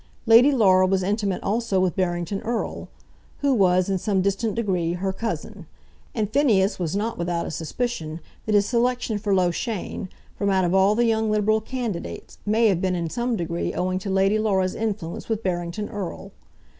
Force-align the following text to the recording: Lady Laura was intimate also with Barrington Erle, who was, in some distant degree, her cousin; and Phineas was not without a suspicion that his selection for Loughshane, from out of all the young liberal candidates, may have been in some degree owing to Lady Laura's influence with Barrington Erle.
Lady 0.25 0.51
Laura 0.51 0.87
was 0.87 1.03
intimate 1.03 1.43
also 1.43 1.79
with 1.79 1.95
Barrington 1.95 2.41
Erle, 2.41 2.87
who 3.41 3.53
was, 3.53 3.87
in 3.87 3.99
some 3.99 4.23
distant 4.23 4.55
degree, 4.55 4.93
her 4.93 5.13
cousin; 5.13 5.67
and 6.15 6.27
Phineas 6.27 6.79
was 6.79 6.95
not 6.95 7.19
without 7.19 7.45
a 7.45 7.51
suspicion 7.51 8.19
that 8.47 8.55
his 8.55 8.65
selection 8.65 9.19
for 9.19 9.31
Loughshane, 9.31 10.09
from 10.35 10.49
out 10.49 10.65
of 10.65 10.73
all 10.73 10.95
the 10.95 11.05
young 11.05 11.29
liberal 11.29 11.61
candidates, 11.61 12.39
may 12.47 12.65
have 12.67 12.81
been 12.81 12.95
in 12.95 13.11
some 13.11 13.35
degree 13.35 13.75
owing 13.75 13.99
to 13.99 14.09
Lady 14.09 14.39
Laura's 14.39 14.73
influence 14.73 15.29
with 15.29 15.43
Barrington 15.43 15.87
Erle. 15.87 16.31